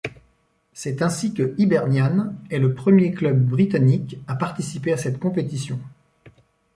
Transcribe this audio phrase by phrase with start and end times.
[0.73, 5.77] C'est ainsi que Hibernian est le premier club britannique à participer à cette compétition.